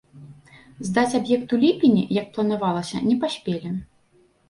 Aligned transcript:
Здаць 0.87 1.17
аб'ект 1.19 1.53
у 1.59 1.61
ліпені, 1.65 2.07
як 2.19 2.35
планавалася, 2.35 3.07
не 3.13 3.23
паспелі. 3.23 3.77